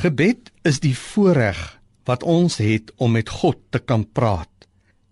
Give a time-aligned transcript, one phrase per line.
[0.00, 1.58] Gebed is die voorreg
[2.08, 4.48] wat ons het om met God te kan praat.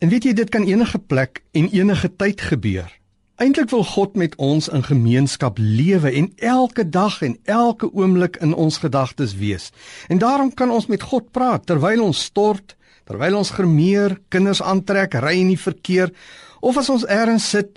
[0.00, 2.88] En weet jy, dit kan enige plek en enige tyd gebeur.
[3.36, 8.56] Eintlik wil God met ons in gemeenskap lewe en elke dag en elke oomblik in
[8.56, 9.68] ons gedagtes wees.
[10.08, 12.72] En daarom kan ons met God praat terwyl ons stort,
[13.04, 16.16] terwyl ons gemeer, kinders aantrek, ry in die verkeer
[16.64, 17.76] of as ons eers sit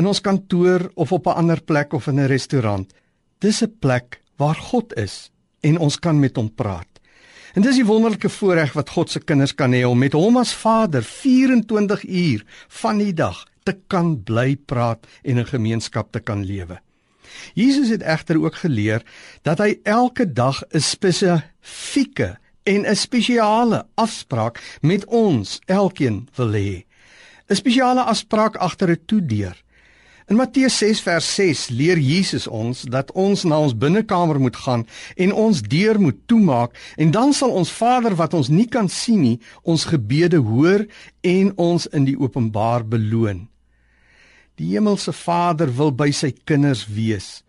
[0.00, 2.88] in ons kantoor of op 'n ander plek of in 'n restaurant.
[3.38, 5.28] Dis 'n plek waar God is
[5.60, 6.88] en ons kan met hom praat.
[7.54, 10.52] En dis die wonderlike voorreg wat God se kinders kan hê om met hom as
[10.54, 12.44] Vader 24 uur
[12.82, 16.78] van die dag te kan bly praat en 'n gemeenskap te kan lewe.
[17.54, 19.02] Jesus het egter ook geleer
[19.42, 26.84] dat hy elke dag 'n spesifieke en 'n spesiale afspraak met ons elkeen wil hê.
[27.48, 29.56] 'n Spesiale afspraak agter 'n toedeur
[30.28, 34.82] In Matteus 6 vers 6 leer Jesus ons dat ons na ons binnekamer moet gaan
[35.16, 39.22] en ons deur moet toemaak en dan sal ons Vader wat ons nie kan sien
[39.24, 40.84] nie, ons gebede hoor
[41.24, 43.46] en ons in die openbaar beloon.
[44.60, 47.40] Die hemelse Vader wil by sy kinders wees.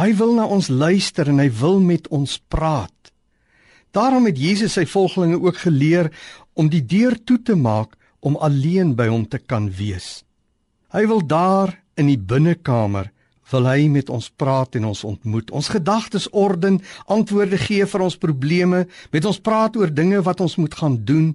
[0.00, 3.12] Hy wil na ons luister en hy wil met ons praat.
[3.92, 6.14] Daarom het Jesus sy volgelinge ook geleer
[6.56, 7.92] om die deur toe te maak
[8.24, 10.22] om alleen by hom te kan wees.
[10.96, 13.10] Hy wil daar in die binnekamer
[13.52, 15.52] wil hy met ons praat en ons ontmoet.
[15.54, 20.56] Ons gedagtes orden, antwoorde gee vir ons probleme, met ons praat oor dinge wat ons
[20.58, 21.32] moet gaan doen.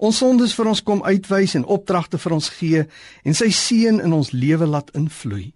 [0.00, 2.84] Ons sondes vir ons kom uitwys en opdragte vir ons gee
[3.24, 5.50] en sy seën in ons lewe laat invloei.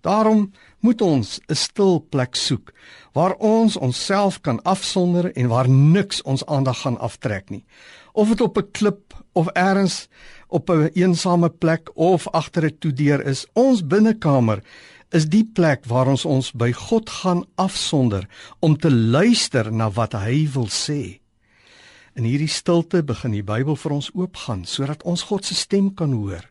[0.00, 2.72] Daarom moet ons 'n stil plek soek
[3.12, 7.64] waar ons onsself kan afsonder en waar niks ons aandag gaan aftrek nie.
[8.12, 10.08] Of dit op 'n klip of elders
[10.48, 13.46] op 'n een eensame plek of agter 'n toedeur is.
[13.52, 14.62] Ons binnekamer
[15.10, 18.28] is die plek waar ons ons by God gaan afsonder
[18.58, 21.20] om te luister na wat hy wil sê.
[22.14, 26.12] In hierdie stilte begin die Bybel vir ons oopgaan sodat ons God se stem kan
[26.12, 26.50] hoor.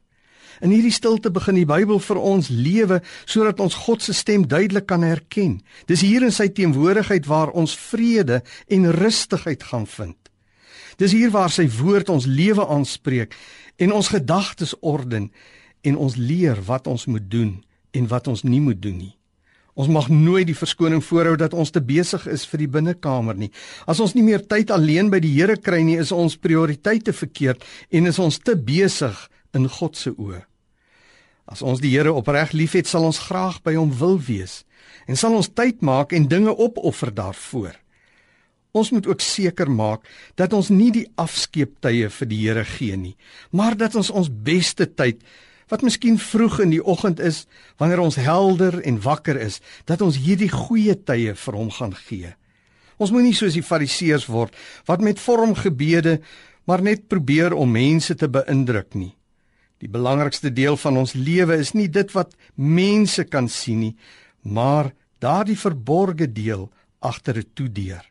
[0.61, 4.87] In hierdie stilte begin die Bybel vir ons lewe sodat ons God se stem duidelik
[4.89, 5.60] kan herken.
[5.87, 10.17] Dis hier in sy teenwoordigheid waar ons vrede en rustigheid gaan vind.
[10.99, 13.37] Dis hier waar sy woord ons lewe aanspreek
[13.80, 15.30] en ons gedagtes orden
[15.87, 17.55] en ons leer wat ons moet doen
[17.95, 19.16] en wat ons nie moet doen nie.
[19.80, 23.48] Ons mag nooit die verskoning voorhou dat ons te besig is vir die binnekamer nie.
[23.87, 27.64] As ons nie meer tyd alleen by die Here kry nie, is ons prioriteite verkeerd
[27.95, 29.16] en is ons te besig
[29.58, 30.43] in God se oë.
[31.49, 34.64] As ons die Here opreg liefhet, sal ons graag by hom wil wees
[35.10, 37.73] en sal ons tyd maak en dinge opoffer daarvoor.
[38.77, 40.05] Ons moet ook seker maak
[40.37, 43.15] dat ons nie die afskeeptye vir die Here gee nie,
[43.49, 45.23] maar dat ons ons beste tyd
[45.70, 47.43] wat miskien vroeg in die oggend is,
[47.77, 52.33] wanneer ons helder en wakker is, dat ons hierdie goeie tye vir hom gaan gee.
[52.98, 54.55] Ons moenie soos die Fariseërs word
[54.89, 56.20] wat met vormgebede
[56.70, 59.14] maar net probeer om mense te beïndruk nie.
[59.80, 63.95] Die belangrikste deel van ons lewe is nie dit wat mense kan sien nie,
[64.44, 64.92] maar
[65.23, 66.70] daardie verborgde deel
[67.00, 68.04] agter 'n toedeur.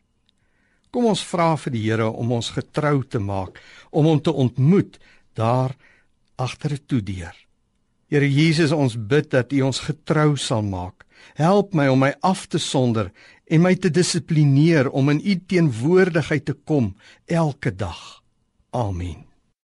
[0.89, 4.97] Kom ons vra vir die Here om ons getrou te maak, om hom te ontmoet
[5.33, 5.75] daar
[6.35, 7.35] agter 'n toedeur.
[8.09, 11.05] Here Jesus, ons bid dat U ons getrou sal maak.
[11.35, 13.11] Help my om my af te sonder
[13.45, 16.95] en my te dissiplineer om in U teenwoordigheid te kom
[17.27, 18.23] elke dag.
[18.71, 19.28] Amen.